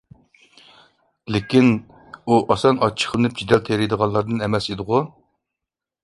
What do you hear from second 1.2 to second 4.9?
لېكىن، ئۇ ئاسان ئاچچىقلىنىپ، جېدەل تېرىيدىغانلاردىن ئەمەس